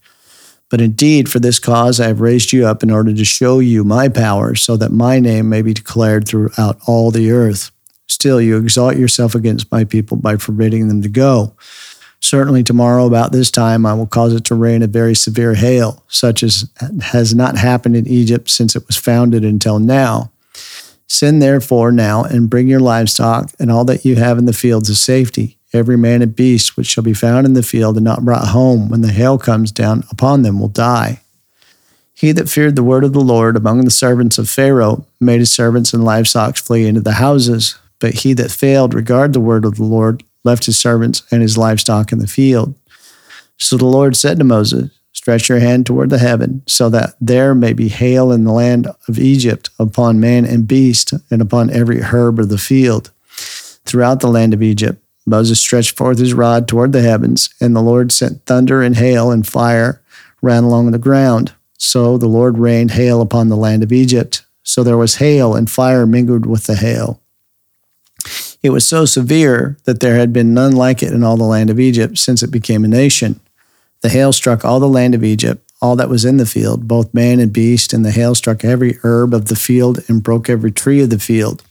But 0.69 0.81
indeed, 0.81 1.29
for 1.29 1.39
this 1.39 1.59
cause 1.59 2.01
I 2.01 2.07
have 2.07 2.19
raised 2.19 2.51
you 2.51 2.65
up 2.65 2.83
in 2.83 2.91
order 2.91 3.13
to 3.13 3.23
show 3.23 3.59
you 3.59 3.83
my 3.85 4.09
power, 4.09 4.55
so 4.55 4.75
that 4.75 4.91
my 4.91 5.19
name 5.19 5.47
may 5.47 5.61
be 5.61 5.73
declared 5.73 6.27
throughout 6.27 6.79
all 6.85 7.11
the 7.11 7.31
earth. 7.31 7.71
Still, 8.09 8.41
you 8.41 8.57
exalt 8.57 8.97
yourself 8.97 9.35
against 9.35 9.71
my 9.71 9.85
people 9.85 10.17
by 10.17 10.35
forbidding 10.35 10.89
them 10.89 11.01
to 11.01 11.09
go. 11.09 11.55
Certainly, 12.23 12.63
tomorrow 12.63 13.05
about 13.05 13.33
this 13.33 13.51
time, 13.51 13.85
I 13.85 13.93
will 13.93 14.07
cause 14.07 14.33
it 14.33 14.45
to 14.45 14.55
rain 14.55 14.81
a 14.81 14.87
very 14.87 15.13
severe 15.13 15.55
hail, 15.55 16.03
such 16.07 16.41
as 16.41 16.69
has 17.01 17.35
not 17.35 17.57
happened 17.57 17.97
in 17.97 18.07
Egypt 18.07 18.49
since 18.49 18.77
it 18.77 18.87
was 18.87 18.95
founded 18.95 19.43
until 19.43 19.77
now. 19.77 20.31
Send 21.05 21.41
therefore 21.41 21.91
now 21.91 22.23
and 22.23 22.49
bring 22.49 22.69
your 22.69 22.79
livestock 22.79 23.51
and 23.59 23.69
all 23.69 23.83
that 23.85 24.05
you 24.05 24.15
have 24.15 24.37
in 24.37 24.45
the 24.45 24.53
fields 24.53 24.89
of 24.89 24.95
safety, 24.95 25.57
every 25.73 25.97
man 25.97 26.21
and 26.21 26.33
beast 26.33 26.77
which 26.77 26.87
shall 26.87 27.03
be 27.03 27.13
found 27.13 27.45
in 27.45 27.55
the 27.55 27.61
field 27.61 27.97
and 27.97 28.05
not 28.05 28.23
brought 28.23 28.47
home 28.47 28.87
when 28.87 29.01
the 29.01 29.11
hail 29.11 29.37
comes 29.37 29.69
down 29.69 30.05
upon 30.09 30.43
them 30.43 30.61
will 30.61 30.69
die. 30.69 31.19
He 32.13 32.31
that 32.31 32.47
feared 32.47 32.77
the 32.77 32.83
word 32.83 33.03
of 33.03 33.11
the 33.11 33.19
Lord 33.19 33.57
among 33.57 33.83
the 33.83 33.91
servants 33.91 34.37
of 34.37 34.49
Pharaoh 34.49 35.05
made 35.19 35.39
his 35.39 35.51
servants 35.51 35.93
and 35.93 36.05
livestock 36.05 36.55
flee 36.55 36.87
into 36.87 37.01
the 37.01 37.13
houses, 37.13 37.75
But 37.99 38.13
he 38.15 38.33
that 38.33 38.51
failed 38.51 38.93
regard 38.93 39.33
the 39.33 39.41
word 39.41 39.65
of 39.65 39.75
the 39.75 39.83
Lord 39.83 40.23
left 40.43 40.65
his 40.65 40.77
servants 40.77 41.23
and 41.31 41.41
his 41.41 41.57
livestock 41.57 42.11
in 42.11 42.19
the 42.19 42.27
field. 42.27 42.75
So 43.57 43.77
the 43.77 43.85
Lord 43.85 44.15
said 44.15 44.37
to 44.39 44.43
Moses, 44.43 44.91
Stretch 45.13 45.47
your 45.47 45.59
hand 45.59 45.85
toward 45.85 46.09
the 46.09 46.17
heaven, 46.17 46.63
so 46.67 46.89
that 46.89 47.13
there 47.21 47.53
may 47.53 47.71
be 47.71 47.87
hail 47.87 48.31
in 48.31 48.43
the 48.43 48.51
land 48.51 48.87
of 49.07 49.19
Egypt 49.19 49.69
upon 49.79 50.19
man 50.19 50.43
and 50.43 50.67
beast, 50.67 51.13
and 51.29 51.41
upon 51.41 51.69
every 51.69 52.01
herb 52.01 52.39
of 52.39 52.49
the 52.49 52.57
field 52.57 53.11
throughout 53.85 54.19
the 54.19 54.27
land 54.27 54.53
of 54.53 54.63
Egypt. 54.63 55.01
Moses 55.25 55.59
stretched 55.59 55.95
forth 55.95 56.17
his 56.17 56.33
rod 56.33 56.67
toward 56.67 56.91
the 56.91 57.01
heavens, 57.01 57.49
and 57.61 57.75
the 57.75 57.81
Lord 57.81 58.11
sent 58.11 58.45
thunder 58.45 58.81
and 58.81 58.97
hail 58.97 59.31
and 59.31 59.47
fire 59.47 60.01
ran 60.41 60.63
along 60.63 60.91
the 60.91 60.97
ground. 60.97 61.53
So 61.77 62.17
the 62.17 62.27
Lord 62.27 62.57
rained 62.57 62.91
hail 62.91 63.21
upon 63.21 63.49
the 63.49 63.55
land 63.55 63.83
of 63.83 63.93
Egypt. 63.93 64.43
So 64.63 64.83
there 64.83 64.97
was 64.97 65.15
hail 65.15 65.55
and 65.55 65.69
fire 65.69 66.05
mingled 66.05 66.45
with 66.45 66.65
the 66.65 66.75
hail. 66.75 67.21
It 68.63 68.69
was 68.69 68.87
so 68.87 69.03
severe 69.03 69.77
that 69.83 69.99
there 69.99 70.15
had 70.15 70.31
been 70.31 70.53
none 70.53 70.73
like 70.73 71.03
it 71.03 71.11
in 71.11 71.21
all 71.23 71.35
the 71.35 71.43
land 71.43 71.69
of 71.69 71.81
Egypt 71.81 72.17
since 72.17 72.41
it 72.41 72.49
became 72.49 72.85
a 72.85 72.87
nation. 72.87 73.41
The 74.01 74.09
hail 74.09 74.31
struck 74.31 74.63
all 74.63 74.79
the 74.79 74.87
land 74.87 75.13
of 75.13 75.23
Egypt, 75.23 75.69
all 75.81 75.97
that 75.97 76.09
was 76.09 76.23
in 76.23 76.37
the 76.37 76.45
field, 76.45 76.87
both 76.87 77.13
man 77.13 77.41
and 77.41 77.51
beast, 77.51 77.91
and 77.91 78.05
the 78.05 78.11
hail 78.11 78.35
struck 78.35 78.63
every 78.63 78.97
herb 79.03 79.33
of 79.33 79.45
the 79.45 79.55
field 79.57 79.99
and 80.07 80.23
broke 80.23 80.49
every 80.49 80.71
tree 80.71 81.01
of 81.01 81.09
the 81.09 81.19
field. 81.19 81.61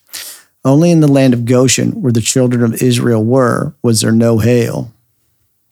Only 0.64 0.90
in 0.90 1.00
the 1.00 1.08
land 1.08 1.32
of 1.32 1.46
Goshen, 1.46 2.02
where 2.02 2.12
the 2.12 2.20
children 2.20 2.62
of 2.62 2.82
Israel 2.82 3.24
were, 3.24 3.74
was 3.82 4.02
there 4.02 4.12
no 4.12 4.38
hail. 4.38 4.92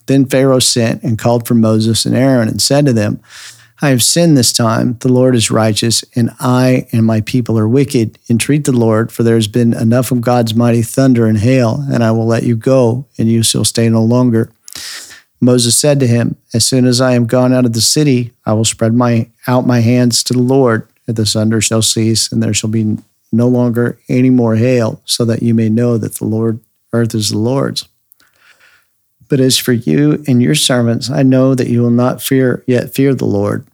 Then 0.07 0.25
Pharaoh 0.25 0.59
sent 0.59 1.03
and 1.03 1.19
called 1.19 1.47
for 1.47 1.55
Moses 1.55 2.07
and 2.07 2.17
Aaron 2.17 2.49
and 2.49 2.61
said 2.61 2.87
to 2.87 2.93
them, 2.93 3.21
I 3.83 3.89
have 3.89 4.03
sinned 4.03 4.37
this 4.37 4.53
time. 4.53 4.99
The 5.01 5.11
Lord 5.11 5.35
is 5.35 5.51
righteous, 5.51 6.05
and 6.15 6.31
I 6.39 6.87
and 6.93 7.07
my 7.07 7.23
people 7.23 7.59
are 7.59 7.69
wicked. 7.69 8.19
Entreat 8.29 8.65
the 8.65 8.73
Lord, 8.73 9.11
for 9.11 9.23
there 9.23 9.37
has 9.37 9.49
been 9.49 9.73
enough 9.73 10.11
of 10.11 10.21
God's 10.21 10.55
mighty 10.55 10.83
thunder 10.83 11.27
and 11.27 11.39
hail, 11.39 11.83
and 11.91 12.05
I 12.05 12.11
will 12.11 12.27
let 12.27 12.43
you 12.43 12.57
go, 12.57 13.07
and 13.17 13.31
you 13.31 13.43
shall 13.43 13.65
stay 13.65 13.89
no 13.89 14.03
longer. 14.03 14.53
Moses 15.41 15.79
said 15.79 15.99
to 16.01 16.07
him, 16.07 16.37
As 16.53 16.67
soon 16.67 16.85
as 16.85 17.01
I 17.01 17.13
am 17.13 17.27
gone 17.27 17.55
out 17.55 17.65
of 17.65 17.73
the 17.73 17.81
city, 17.81 18.33
I 18.45 18.53
will 18.53 18.67
spread 18.67 18.93
my 18.93 19.31
out 19.47 19.67
my 19.67 19.81
hands 19.81 20.23
to 20.25 20.35
the 20.35 20.43
Lord, 20.43 20.87
and 21.07 21.17
the 21.17 21.25
thunder 21.25 21.63
shall 21.63 21.83
cease, 21.83 22.31
and 22.31 22.43
there 22.43 22.53
shall 22.53 22.71
be 22.71 22.99
no 23.33 23.49
longer 23.49 23.99
any 24.11 24.29
more 24.29 24.57
hail, 24.57 25.01
so 25.07 25.25
that 25.25 25.43
you 25.43 25.55
may 25.55 25.71
know 25.71 25.97
that 25.97 26.17
the 26.17 26.27
Lord 26.27 26.61
earth 26.93 27.15
is 27.15 27.31
the 27.31 27.39
Lord's. 27.39 27.89
But 29.31 29.41
as 29.41 29.57
for 29.57 29.73
you 29.73 30.23
and 30.27 30.43
your 30.43 30.57
servants, 30.57 31.09
I 31.09 31.23
know 31.23 31.55
that 31.55 31.69
you 31.69 31.81
will 31.81 31.91
not 31.91 32.21
fear 32.21 32.63
yet 32.67 32.93
fear 32.93 33.15
the 33.15 33.25
Lord. 33.25 33.65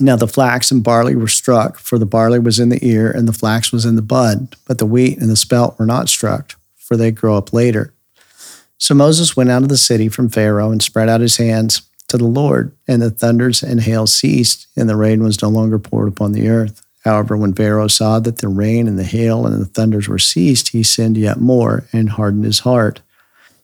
Now 0.00 0.16
the 0.16 0.26
flax 0.26 0.70
and 0.70 0.82
barley 0.82 1.14
were 1.14 1.28
struck, 1.28 1.78
for 1.78 1.98
the 1.98 2.06
barley 2.06 2.38
was 2.38 2.58
in 2.58 2.70
the 2.70 2.84
ear 2.86 3.10
and 3.10 3.28
the 3.28 3.32
flax 3.32 3.72
was 3.72 3.84
in 3.84 3.96
the 3.96 4.02
bud, 4.02 4.56
but 4.66 4.78
the 4.78 4.86
wheat 4.86 5.18
and 5.18 5.30
the 5.30 5.36
spelt 5.36 5.78
were 5.78 5.86
not 5.86 6.08
struck, 6.08 6.54
for 6.76 6.96
they 6.96 7.10
grow 7.10 7.36
up 7.36 7.52
later. 7.52 7.92
So 8.78 8.94
Moses 8.94 9.36
went 9.36 9.50
out 9.50 9.62
of 9.62 9.68
the 9.68 9.76
city 9.76 10.08
from 10.08 10.28
Pharaoh 10.28 10.72
and 10.72 10.82
spread 10.82 11.08
out 11.08 11.20
his 11.20 11.36
hands 11.36 11.82
to 12.08 12.18
the 12.18 12.26
Lord, 12.26 12.76
and 12.88 13.00
the 13.00 13.10
thunders 13.10 13.62
and 13.62 13.80
hail 13.80 14.06
ceased, 14.06 14.66
and 14.76 14.88
the 14.88 14.96
rain 14.96 15.22
was 15.22 15.40
no 15.40 15.48
longer 15.48 15.78
poured 15.78 16.08
upon 16.08 16.32
the 16.32 16.48
earth. 16.48 16.82
However, 17.04 17.36
when 17.36 17.52
Pharaoh 17.52 17.88
saw 17.88 18.20
that 18.20 18.38
the 18.38 18.48
rain 18.48 18.86
and 18.86 18.98
the 18.98 19.04
hail 19.04 19.46
and 19.46 19.60
the 19.60 19.66
thunders 19.66 20.08
were 20.08 20.18
ceased, 20.18 20.68
he 20.68 20.82
sinned 20.82 21.16
yet 21.16 21.40
more 21.40 21.84
and 21.92 22.10
hardened 22.10 22.44
his 22.44 22.60
heart. 22.60 23.00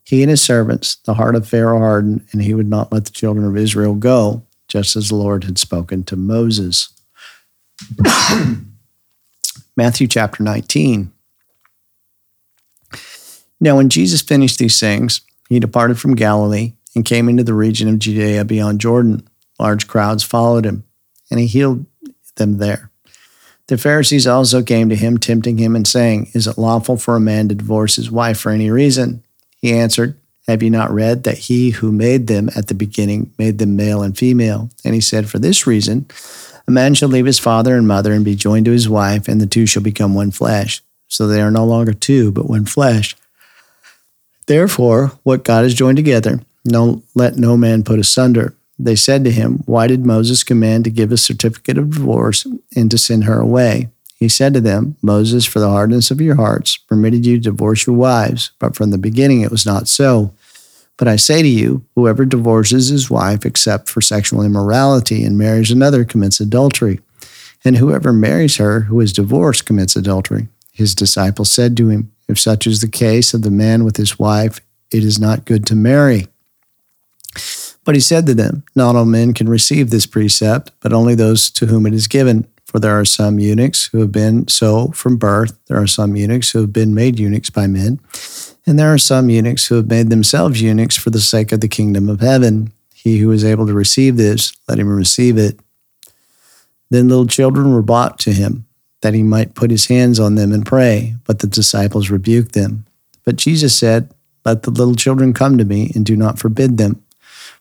He 0.05 0.23
and 0.23 0.31
his 0.31 0.43
servants, 0.43 0.97
the 1.05 1.15
heart 1.15 1.37
of 1.37 1.49
Pharaoh 1.49 1.79
hardened, 1.79 2.27
and 2.33 2.43
he 2.43 2.55
would 2.55 2.69
not 2.69 2.93
let 2.93 3.05
the 3.05 3.11
children 3.13 3.47
of 3.47 3.57
Israel 3.57 3.95
go, 3.95 4.43
just 4.69 4.97
as 4.97 5.09
the 5.09 5.17
Lord 5.17 5.45
had 5.45 5.59
spoken 5.59 6.05
to 6.05 6.17
Moses. 6.17 6.91
Matthew 9.77 10.07
chapter 10.07 10.43
19. 10.43 11.13
Now, 13.61 13.77
when 13.77 13.89
Jesus 13.89 14.23
finished 14.23 14.59
these 14.59 14.79
things, 14.79 15.21
he 15.49 15.59
departed 15.59 15.99
from 15.99 16.15
Galilee 16.15 16.75
and 16.95 17.05
came 17.05 17.29
into 17.29 17.43
the 17.43 17.55
region 17.55 17.89
of 17.89 17.99
Judea 17.99 18.45
beyond 18.45 18.81
Jordan. 18.81 19.29
Large 19.59 19.89
crowds 19.89 20.23
followed 20.23 20.65
him, 20.65 20.85
and 21.31 21.41
he 21.41 21.47
healed 21.47 21.87
them 22.37 22.59
there. 22.59 22.91
The 23.67 23.79
Pharisees 23.79 24.27
also 24.27 24.63
came 24.63 24.89
to 24.89 24.97
him, 24.97 25.19
tempting 25.19 25.59
him 25.59 25.77
and 25.77 25.87
saying, 25.87 26.31
Is 26.35 26.47
it 26.47 26.57
lawful 26.57 26.97
for 26.97 27.17
a 27.17 27.21
man 27.21 27.49
to 27.49 27.55
divorce 27.55 27.97
his 27.97 28.11
wife 28.11 28.39
for 28.39 28.51
any 28.51 28.71
reason? 28.71 29.25
He 29.57 29.73
answered, 29.73 30.19
Have 30.49 30.63
you 30.63 30.71
not 30.71 30.91
read 30.91 31.25
that 31.25 31.37
he 31.37 31.71
who 31.71 31.93
made 31.93 32.27
them 32.27 32.49
at 32.57 32.69
the 32.69 32.75
beginning 32.75 33.31
made 33.39 33.59
them 33.59 33.77
male 33.77 34.03
and 34.03 34.17
female? 34.17 34.71
And 34.83 34.95
he 34.95 35.01
said, 35.01 35.29
For 35.29 35.39
this 35.39 35.67
reason, 35.67 36.07
a 36.67 36.71
man 36.71 36.95
shall 36.95 37.11
leave 37.11 37.27
his 37.27 37.39
father 37.39 37.77
and 37.77 37.87
mother 37.87 38.15
and 38.15 38.25
be 38.25 38.35
joined 38.35 38.65
to 38.65 38.73
his 38.73 38.89
wife, 38.89 39.29
and 39.29 39.43
the 39.43 39.47
two 39.47 39.67
shall 39.67 39.83
become 39.83 40.15
one 40.15 40.31
flesh. 40.31 40.81
So 41.07 41.27
they 41.27 41.43
are 41.43 41.51
no 41.51 41.67
longer 41.67 41.93
two, 41.93 42.33
but 42.33 42.49
one 42.49 42.65
flesh. 42.65 43.15
Therefore, 44.47 45.13
what 45.23 45.45
God 45.45 45.65
has 45.65 45.75
joined 45.75 45.99
together, 45.99 46.41
no, 46.65 47.03
let 47.15 47.37
no 47.37 47.59
man 47.59 47.85
put 47.85 47.99
asunder. 47.99 48.55
They 48.79 48.97
said 48.97 49.25
to 49.25 49.31
him, 49.31 49.63
Why 49.67 49.87
did 49.87 50.07
Moses 50.07 50.43
command 50.43 50.85
to 50.85 50.91
give 50.91 51.13
a 51.13 51.19
certificate 51.19 51.77
of 51.77 51.91
divorce 51.91 52.47
and 52.75 52.91
to 52.91 52.97
send 52.97 53.25
her 53.25 53.39
away? 53.39 53.89
He 54.19 54.29
said 54.29 54.53
to 54.55 54.61
them, 54.61 54.97
Moses, 55.01 55.45
for 55.45 55.61
the 55.61 55.69
hardness 55.71 56.11
of 56.11 56.21
your 56.21 56.35
hearts, 56.35 56.77
permitted 56.77 57.25
you 57.25 57.37
to 57.37 57.43
divorce 57.43 57.87
your 57.87 57.95
wives, 57.95 58.51
but 58.59 58.75
from 58.75 58.91
the 58.91 58.99
beginning 58.99 59.43
it 59.43 59.51
was 59.51 59.65
not 59.65 59.87
so. 59.87 60.33
But 60.99 61.09
I 61.09 61.17
say 61.17 61.43
to 61.43 61.49
you, 61.49 61.85
whoever 61.95 62.27
divorces 62.27 62.89
his 62.89 63.09
wife 63.09 63.47
except 63.47 63.89
for 63.89 64.01
sexual 64.01 64.43
immorality 64.43 65.25
and 65.25 65.39
marries 65.39 65.71
another 65.71 66.05
commits 66.05 66.41
adultery. 66.41 67.01
And 67.65 67.77
whoever 67.77 68.13
marries 68.13 68.57
her 68.57 68.81
who 68.81 69.01
is 69.01 69.13
divorced 69.13 69.65
commits 69.65 69.97
adultery. 69.97 70.49
His 70.73 70.95
disciples 70.95 71.51
said 71.51 71.77
to 71.77 71.89
him, 71.89 72.13
If 72.29 72.39
such 72.39 72.67
is 72.67 72.81
the 72.81 72.89
case 72.89 73.33
of 73.33 73.43
the 73.43 73.51
man 73.51 73.85
with 73.85 73.97
his 73.97 74.19
wife, 74.19 74.61
it 74.91 75.05
is 75.05 75.19
not 75.19 75.45
good 75.45 75.67
to 75.67 75.77
marry. 75.77 76.27
But 77.85 77.95
he 77.95 78.01
said 78.01 78.27
to 78.27 78.35
them, 78.35 78.65
Not 78.75 78.97
all 78.97 79.05
men 79.05 79.35
can 79.35 79.49
receive 79.49 79.91
this 79.91 80.07
precept, 80.07 80.73
but 80.81 80.93
only 80.93 81.15
those 81.15 81.49
to 81.53 81.67
whom 81.67 81.87
it 81.87 81.95
is 81.95 82.07
given. 82.07 82.47
For 82.67 82.79
there 82.79 82.99
are 83.01 83.05
some 83.05 83.39
eunuchs 83.39 83.87
who 83.87 84.01
have 84.01 84.13
been 84.13 84.47
so 84.47 84.89
from 84.89 85.17
birth, 85.17 85.59
there 85.69 85.81
are 85.81 85.87
some 85.87 86.17
eunuchs 86.17 86.51
who 86.51 86.61
have 86.61 86.73
been 86.73 86.95
made 86.95 87.19
eunuchs 87.19 87.49
by 87.49 87.67
men, 87.67 87.99
and 88.69 88.79
there 88.79 88.93
are 88.93 88.99
some 88.99 89.31
eunuchs 89.31 89.67
who 89.67 89.77
have 89.77 89.89
made 89.89 90.11
themselves 90.11 90.61
eunuchs 90.61 90.95
for 90.95 91.09
the 91.09 91.21
sake 91.21 91.53
of 91.53 91.63
the 91.63 91.69
kingdom 91.69 92.11
of 92.11 92.21
heaven. 92.21 92.71
He 92.93 93.17
who 93.17 93.31
is 93.31 93.43
able 93.43 93.67
to 93.67 93.73
receive 93.73 94.19
this, 94.19 94.53
let 94.69 94.79
him 94.79 94.95
receive 94.95 95.39
it. 95.39 95.59
Then 96.91 97.09
little 97.09 97.27
children 97.27 97.73
were 97.73 97.81
brought 97.81 98.19
to 98.21 98.33
him, 98.33 98.67
that 99.01 99.15
he 99.15 99.23
might 99.23 99.55
put 99.55 99.71
his 99.71 99.87
hands 99.87 100.21
on 100.21 100.35
them 100.35 100.53
and 100.53 100.67
pray, 100.67 101.15
but 101.25 101.39
the 101.39 101.47
disciples 101.47 102.11
rebuked 102.11 102.53
them. 102.53 102.85
But 103.25 103.37
Jesus 103.37 103.75
said, 103.75 104.13
Let 104.45 104.65
the 104.65 104.71
little 104.71 104.95
children 104.95 105.33
come 105.33 105.57
to 105.57 105.65
me, 105.65 105.91
and 105.95 106.05
do 106.05 106.15
not 106.15 106.39
forbid 106.39 106.77
them, 106.77 107.03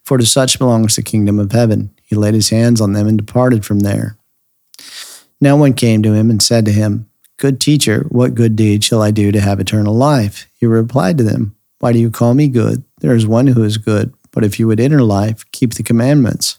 for 0.04 0.18
to 0.18 0.26
such 0.26 0.60
belongs 0.60 0.98
the 0.98 1.04
kingdom 1.04 1.40
of 1.40 1.54
heaven. 1.54 1.90
He 2.04 2.18
laid 2.18 2.34
his 2.34 2.50
hands 2.50 2.82
on 2.82 2.92
them 2.92 3.08
and 3.08 3.18
departed 3.18 3.66
from 3.66 3.80
there. 3.80 4.18
Now 5.40 5.56
one 5.56 5.74
came 5.74 6.04
to 6.04 6.14
him 6.14 6.30
and 6.30 6.42
said 6.42 6.66
to 6.66 6.72
him, 6.74 7.07
Good 7.38 7.62
teacher, 7.62 8.06
what 8.10 8.34
good 8.34 8.56
deed 8.56 8.84
shall 8.84 9.04
I 9.04 9.12
do 9.12 9.32
to 9.32 9.40
have 9.40 9.60
eternal 9.60 9.94
life? 9.94 10.50
He 10.60 10.66
replied 10.66 11.20
to 11.20 11.24
them, 11.24 11.56
Why 11.78 11.94
do 11.94 12.00
you 12.00 12.10
call 12.10 12.34
me 12.34 12.48
good? 12.48 12.84
There 13.00 13.16
is 13.16 13.28
one 13.28 13.46
who 13.46 13.64
is 13.64 13.78
good, 13.78 14.12
but 14.32 14.44
if 14.44 14.60
you 14.60 14.66
would 14.68 14.80
enter 14.80 15.04
life, 15.04 15.46
keep 15.52 15.76
the 15.76 15.84
commandments. 15.84 16.58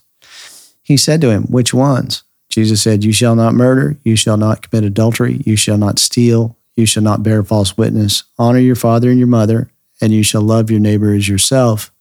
He 0.81 0.95
said 0.95 1.19
to 1.21 1.31
him, 1.31 1.43
Which 1.43 1.73
ones? 1.73 2.23
Jesus 2.49 2.81
said, 2.81 3.03
You 3.03 3.11
shall 3.11 3.35
not 3.35 3.53
murder, 3.53 3.97
you 4.05 4.15
shall 4.15 4.37
not 4.37 4.61
commit 4.61 4.85
adultery, 4.85 5.41
you 5.45 5.57
shall 5.57 5.77
not 5.77 5.99
steal, 5.99 6.57
you 6.77 6.85
shall 6.85 7.03
not 7.03 7.23
bear 7.23 7.43
false 7.43 7.77
witness, 7.77 8.23
honor 8.37 8.59
your 8.59 8.77
father 8.77 9.09
and 9.09 9.19
your 9.19 9.27
mother, 9.27 9.69
and 9.99 10.13
you 10.13 10.23
shall 10.23 10.41
love 10.41 10.71
your 10.71 10.79
neighbor 10.79 11.13
as 11.13 11.27
yourself. 11.27 11.91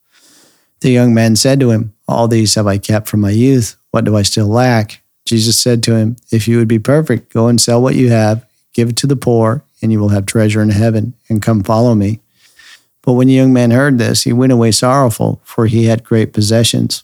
The 0.81 0.91
young 0.91 1.13
man 1.13 1.35
said 1.35 1.59
to 1.61 1.71
him, 1.71 1.95
All 2.07 2.29
these 2.29 2.55
have 2.55 2.69
I 2.69 2.79
kept 2.79 3.09
from 3.09 3.23
my 3.23 3.31
youth. 3.31 3.77
What 3.91 4.05
do 4.05 4.17
I 4.17 4.23
still 4.23 4.47
lack? 4.47 5.03
Jesus 5.27 5.59
said 5.59 5.83
to 5.83 5.97
him, 5.97 6.17
If 6.31 6.47
you 6.47 6.59
would 6.59 6.69
be 6.69 6.79
perfect, 6.79 7.33
go 7.33 7.49
and 7.49 7.61
sell 7.61 7.83
what 7.83 7.97
you 7.97 8.11
have, 8.11 8.48
give 8.79 8.91
it 8.91 8.97
to 8.97 9.09
the 9.09 9.17
poor, 9.17 9.65
and 9.83 9.91
you 9.91 9.99
will 9.99 10.11
have 10.11 10.25
treasure 10.25 10.63
in 10.63 10.69
heaven, 10.71 11.13
and 11.29 11.43
come 11.43 11.65
follow 11.65 11.97
me. 11.97 12.21
But 13.03 13.15
when 13.15 13.27
the 13.27 13.35
young 13.35 13.53
man 13.53 13.73
heard 13.73 13.99
this, 13.99 14.23
he 14.23 14.33
went 14.33 14.53
away 14.53 14.71
sorrowful, 14.71 15.41
for 15.43 15.67
he 15.67 15.87
had 15.87 16.05
great 16.05 16.33
possessions. 16.33 17.03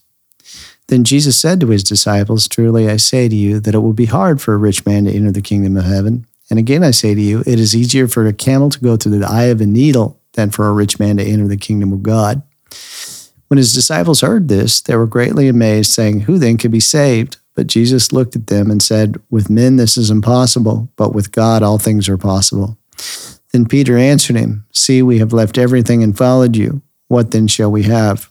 Then 0.87 1.02
Jesus 1.02 1.37
said 1.37 1.59
to 1.59 1.71
his 1.71 1.83
disciples, 1.83 2.47
Truly 2.47 2.88
I 2.88 2.97
say 2.97 3.28
to 3.28 3.35
you 3.35 3.59
that 3.59 3.75
it 3.75 3.81
will 3.81 3.93
be 3.93 4.04
hard 4.04 4.40
for 4.40 4.54
a 4.54 4.59
rich 4.59 4.87
man 4.87 5.07
to 5.07 5.12
enter 5.12 5.33
the 5.33 5.43
kingdom 5.43 5.76
of 5.76 5.85
heaven. 5.85 6.26
And 6.49 6.61
again 6.61 6.85
I 6.85 6.93
say 6.93 7.12
to 7.12 7.21
you, 7.21 7.40
it 7.40 7.59
is 7.59 7.75
easier 7.75 8.07
for 8.07 8.25
a 8.25 8.33
camel 8.33 8.71
to 8.71 8.78
go 8.78 8.97
through 8.97 9.19
the 9.19 9.26
eye 9.26 9.45
of 9.45 9.61
a 9.61 9.66
needle 9.66 10.21
than 10.35 10.50
for 10.50 10.69
a 10.69 10.73
rich 10.73 11.00
man 11.00 11.16
to 11.16 11.25
enter 11.25 11.49
the 11.49 11.57
kingdom 11.57 11.93
of 11.93 12.04
God. 12.04 12.43
When 13.49 13.59
his 13.59 13.73
disciples 13.73 14.21
heard 14.21 14.47
this, 14.47 14.81
they 14.81 14.95
were 14.95 15.07
greatly 15.07 15.49
amazed, 15.49 15.90
saying, 15.90 16.21
Who 16.21 16.38
then 16.38 16.57
could 16.57 16.71
be 16.71 16.81
saved? 16.81 17.38
But 17.54 17.68
Jesus 17.68 18.12
looked 18.12 18.34
at 18.37 18.49
them 18.49 18.70
and 18.70 18.82
said, 18.82 19.20
With 19.30 19.50
men 19.50 19.76
this 19.76 19.96
is 19.96 20.11
impossible, 20.11 20.88
but 20.96 21.14
with 21.14 21.32
God 21.32 21.62
all 21.62 21.78
things 21.78 22.08
are 22.08 22.18
possible. 22.18 22.78
Then 23.52 23.66
Peter 23.66 23.96
answered 23.96 24.37
him, 24.37 24.66
See, 24.73 25.02
we 25.02 25.18
have 25.18 25.32
left 25.32 25.58
everything 25.58 26.02
and 26.02 26.16
followed 26.16 26.56
you. 26.56 26.82
What 27.08 27.30
then 27.30 27.46
shall 27.46 27.70
we 27.70 27.84
have? 27.84 28.30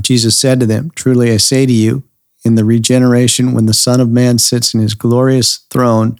Jesus 0.00 0.38
said 0.38 0.60
to 0.60 0.66
them, 0.66 0.90
Truly 0.94 1.32
I 1.32 1.38
say 1.38 1.66
to 1.66 1.72
you, 1.72 2.02
in 2.44 2.56
the 2.56 2.64
regeneration, 2.64 3.54
when 3.54 3.66
the 3.66 3.72
Son 3.72 4.00
of 4.00 4.10
Man 4.10 4.38
sits 4.38 4.74
in 4.74 4.80
his 4.80 4.92
glorious 4.92 5.58
throne, 5.70 6.18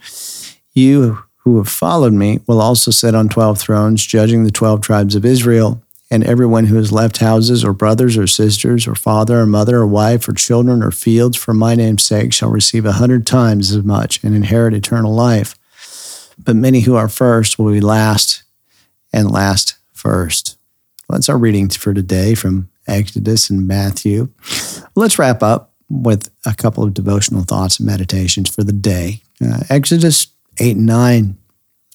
you 0.73 1.25
who 1.45 1.59
have 1.59 1.69
followed 1.69 2.15
me 2.15 2.41
will 2.47 2.61
also 2.63 2.91
sit 2.91 3.15
on 3.15 3.29
12 3.29 3.59
thrones, 3.59 4.07
judging 4.07 4.45
the 4.45 4.51
12 4.51 4.81
tribes 4.81 5.15
of 5.15 5.27
Israel. 5.27 5.83
And 6.11 6.23
everyone 6.23 6.67
who 6.67 6.77
has 6.77 6.93
left 6.93 7.19
houses 7.19 7.65
or 7.65 7.73
brothers 7.73 8.17
or 8.17 8.27
sisters 8.27 8.87
or 8.87 8.95
father 8.95 9.41
or 9.41 9.47
mother 9.47 9.79
or 9.79 9.87
wife 9.87 10.29
or 10.29 10.33
children 10.33 10.83
or 10.83 10.91
fields 10.91 11.37
for 11.37 11.55
my 11.55 11.75
name's 11.75 12.05
sake 12.05 12.33
shall 12.33 12.51
receive 12.51 12.85
a 12.85 12.93
hundred 12.93 13.27
times 13.27 13.73
as 13.73 13.83
much 13.83 14.23
and 14.23 14.35
inherit 14.35 14.75
eternal 14.75 15.15
life. 15.15 15.57
But 16.39 16.57
many 16.57 16.81
who 16.81 16.95
are 16.95 17.09
first 17.09 17.59
will 17.59 17.73
be 17.73 17.81
last, 17.81 18.45
and 19.15 19.31
last 19.31 19.77
first. 19.93 20.59
Well, 21.09 21.17
that's 21.17 21.29
our 21.29 21.39
reading 21.39 21.69
for 21.71 21.95
today 21.95 22.35
from 22.35 22.69
Exodus 22.87 23.49
and 23.49 23.67
Matthew. 23.67 24.29
Let's 24.97 25.19
wrap 25.19 25.43
up 25.43 25.73
with 25.89 26.31
a 26.45 26.55
couple 26.55 26.83
of 26.83 26.93
devotional 26.93 27.45
thoughts 27.45 27.79
and 27.79 27.87
meditations 27.87 28.53
for 28.53 28.65
the 28.65 28.73
day. 28.73 29.23
Uh, 29.43 29.61
Exodus 29.71 30.27
8 30.59 30.77
and 30.77 30.87
9 30.87 31.39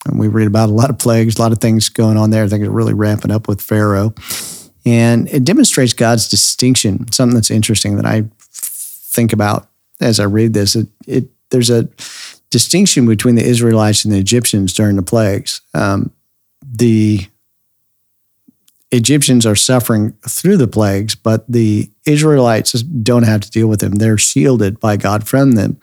and 0.06 0.20
we 0.20 0.28
read 0.28 0.48
about 0.48 0.70
a 0.70 0.74
lot 0.74 0.90
of 0.90 0.98
plagues, 0.98 1.38
a 1.38 1.42
lot 1.42 1.52
of 1.52 1.60
things 1.60 1.90
going 1.90 2.18
on 2.18 2.30
there. 2.30 2.48
Things 2.48 2.68
are 2.68 2.72
really 2.72 2.94
ramping 2.94 3.32
up 3.32 3.48
with 3.48 3.62
Pharaoh. 3.62 4.14
And 4.86 5.28
it 5.30 5.44
demonstrates 5.44 5.94
God's 5.94 6.30
distinction, 6.30 7.12
something 7.12 7.36
that's 7.36 7.52
interesting 7.52 7.98
that 7.98 8.06
I 8.06 8.24
think 8.52 9.34
about 9.34 9.70
as 10.00 10.20
I 10.20 10.24
read 10.24 10.54
this. 10.54 10.76
It, 10.76 10.88
it 11.06 11.26
there's 11.50 11.70
a 11.70 11.90
distinction 12.50 13.06
between 13.06 13.36
the 13.36 13.44
Israelites 13.44 14.06
and 14.06 14.14
the 14.14 14.20
Egyptians 14.20 14.74
during 14.74 14.96
the 14.96 15.04
plagues. 15.04 15.62
Um, 15.74 16.12
the 16.62 17.28
Egyptians 18.92 19.46
are 19.46 19.56
suffering 19.56 20.14
through 20.28 20.58
the 20.58 20.68
plagues, 20.68 21.14
but 21.14 21.46
the 21.52 21.92
Israelites 22.06 22.72
don't 22.82 23.24
have 23.24 23.42
to 23.42 23.52
deal 23.52 23.68
with 23.68 23.82
them. 23.82 23.94
They're 23.94 24.18
shielded 24.18 24.80
by 24.80 24.98
God 24.98 25.28
from 25.28 25.52
them. 25.52 25.80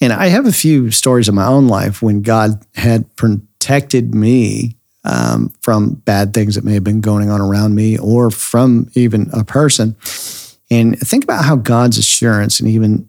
And 0.00 0.12
I 0.12 0.28
have 0.28 0.46
a 0.46 0.52
few 0.52 0.90
stories 0.90 1.28
in 1.28 1.34
my 1.34 1.46
own 1.46 1.68
life 1.68 2.00
when 2.02 2.22
God 2.22 2.64
had 2.74 3.14
protected 3.60 4.14
me 4.14 4.74
um, 5.04 5.52
from 5.60 5.94
bad 5.94 6.32
things 6.32 6.54
that 6.54 6.64
may 6.64 6.74
have 6.74 6.84
been 6.84 7.02
going 7.02 7.28
on 7.28 7.40
around 7.40 7.74
me 7.74 7.98
or 7.98 8.30
from 8.30 8.90
even 8.94 9.28
a 9.32 9.44
person. 9.44 9.94
And 10.70 10.98
think 10.98 11.24
about 11.24 11.44
how 11.44 11.56
God's 11.56 11.98
assurance 11.98 12.58
and 12.58 12.68
even 12.68 13.08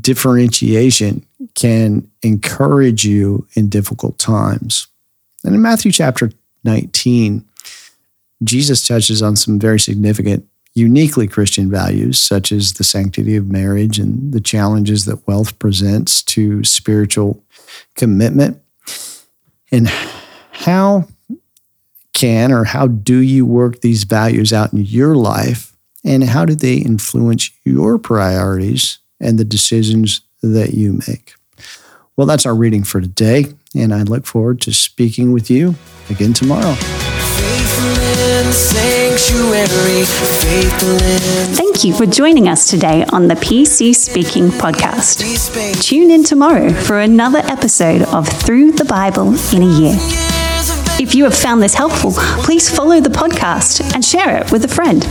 differentiation 0.00 1.24
can 1.54 2.10
encourage 2.22 3.04
you 3.04 3.46
in 3.54 3.68
difficult 3.68 4.18
times. 4.18 4.86
And 5.44 5.54
in 5.54 5.60
Matthew 5.60 5.92
chapter 5.92 6.30
19, 6.64 7.44
Jesus 8.42 8.86
touches 8.86 9.22
on 9.22 9.36
some 9.36 9.58
very 9.58 9.78
significant, 9.78 10.46
uniquely 10.74 11.28
Christian 11.28 11.70
values, 11.70 12.18
such 12.18 12.52
as 12.52 12.74
the 12.74 12.84
sanctity 12.84 13.36
of 13.36 13.48
marriage 13.48 13.98
and 13.98 14.32
the 14.32 14.40
challenges 14.40 15.04
that 15.04 15.26
wealth 15.26 15.58
presents 15.58 16.22
to 16.22 16.64
spiritual 16.64 17.42
commitment. 17.96 18.62
And 19.72 19.88
how 20.52 21.08
can 22.12 22.52
or 22.52 22.64
how 22.64 22.86
do 22.86 23.18
you 23.18 23.46
work 23.46 23.80
these 23.80 24.04
values 24.04 24.52
out 24.52 24.72
in 24.72 24.84
your 24.84 25.14
life? 25.14 25.76
And 26.04 26.24
how 26.24 26.44
do 26.44 26.54
they 26.54 26.76
influence 26.76 27.50
your 27.64 27.98
priorities 27.98 28.98
and 29.20 29.38
the 29.38 29.44
decisions 29.44 30.22
that 30.42 30.74
you 30.74 31.00
make? 31.06 31.34
Well, 32.16 32.26
that's 32.26 32.46
our 32.46 32.54
reading 32.54 32.84
for 32.84 33.00
today. 33.00 33.46
And 33.74 33.94
I 33.94 34.02
look 34.02 34.26
forward 34.26 34.60
to 34.62 34.72
speaking 34.72 35.32
with 35.32 35.50
you 35.50 35.74
again 36.08 36.32
tomorrow. 36.32 36.76
Thank 41.56 41.84
you 41.84 41.94
for 41.94 42.04
joining 42.04 42.48
us 42.48 42.68
today 42.68 43.04
on 43.12 43.28
the 43.28 43.34
PC 43.34 43.94
Speaking 43.94 44.48
podcast. 44.48 45.22
Tune 45.82 46.10
in 46.10 46.22
tomorrow 46.22 46.70
for 46.70 47.00
another 47.00 47.38
episode 47.38 48.02
of 48.02 48.28
Through 48.28 48.72
the 48.72 48.84
Bible 48.84 49.28
in 49.54 49.62
a 49.62 49.80
Year. 49.80 49.96
If 51.00 51.14
you 51.14 51.24
have 51.24 51.34
found 51.34 51.62
this 51.62 51.72
helpful, 51.72 52.12
please 52.44 52.68
follow 52.68 53.00
the 53.00 53.08
podcast 53.08 53.94
and 53.94 54.04
share 54.04 54.36
it 54.36 54.52
with 54.52 54.66
a 54.66 54.68
friend. 54.68 55.06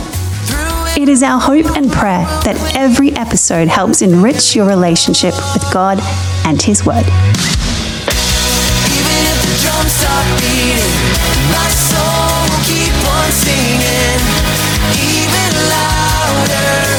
It 0.96 1.08
is 1.08 1.24
our 1.24 1.40
hope 1.40 1.66
and 1.76 1.90
prayer 1.90 2.24
that 2.44 2.74
every 2.76 3.10
episode 3.12 3.66
helps 3.66 4.02
enrich 4.02 4.54
your 4.54 4.68
relationship 4.68 5.34
with 5.52 5.64
God 5.72 5.98
and 6.46 6.62
His 6.62 6.86
Word 6.86 7.06
on 13.22 13.30
singing 13.32 14.22
even 14.96 15.52
louder. 15.68 16.89